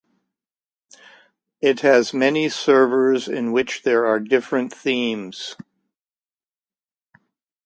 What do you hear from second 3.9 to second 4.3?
are